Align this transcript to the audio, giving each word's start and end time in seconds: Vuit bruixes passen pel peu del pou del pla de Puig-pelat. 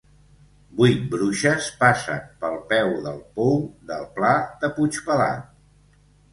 Vuit 0.79 1.03
bruixes 1.11 1.67
passen 1.83 2.25
pel 2.41 2.57
peu 2.73 2.91
del 3.05 3.21
pou 3.37 3.63
del 3.93 4.11
pla 4.19 4.35
de 4.65 4.75
Puig-pelat. 4.81 5.49